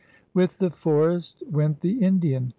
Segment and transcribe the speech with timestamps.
[0.33, 2.49] With the forest went the Indian.